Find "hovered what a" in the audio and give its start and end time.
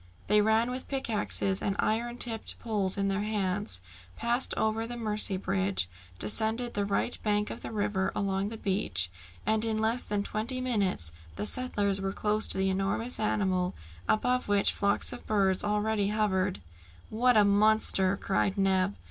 16.07-17.45